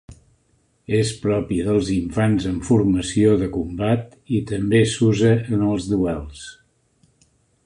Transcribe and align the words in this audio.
És 0.99 1.09
propi 1.25 1.57
dels 1.67 1.91
infants 1.97 2.49
en 2.53 2.57
formació 2.71 3.37
de 3.43 3.51
combat 3.59 4.19
i 4.39 4.43
també 4.53 4.83
s'usa 4.95 5.33
en 5.59 5.71
els 5.71 5.91
duels. 5.95 6.47